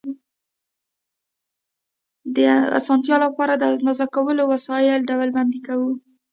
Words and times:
د 2.35 2.37
اسانتیا 2.77 3.17
لپاره 3.25 3.53
د 3.57 3.63
اندازه 3.75 4.05
کولو 4.15 4.43
وسایل 4.53 4.99
ډلبندي 5.09 5.59
کوو. 5.67 5.91